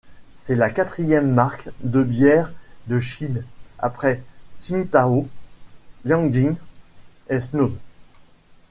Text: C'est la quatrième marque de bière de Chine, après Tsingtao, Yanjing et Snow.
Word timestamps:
C'est 0.35 0.55
la 0.55 0.71
quatrième 0.71 1.31
marque 1.31 1.69
de 1.83 2.01
bière 2.01 2.51
de 2.87 2.97
Chine, 2.97 3.45
après 3.77 4.23
Tsingtao, 4.59 5.27
Yanjing 6.05 6.55
et 7.29 7.37
Snow. 7.37 7.71